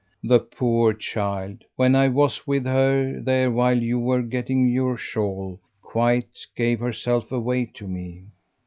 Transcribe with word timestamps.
"The 0.23 0.39
poor 0.39 0.93
child, 0.93 1.63
when 1.75 1.93
I 1.93 2.07
was 2.07 2.47
with 2.47 2.65
her 2.65 3.19
there 3.21 3.51
while 3.51 3.77
you 3.77 3.99
were 3.99 4.23
getting 4.23 4.67
your 4.67 4.97
shawl, 4.97 5.59
quite 5.83 6.39
gave 6.55 6.79
herself 6.79 7.31
away 7.31 7.65
to 7.67 7.87
me." 7.87 8.23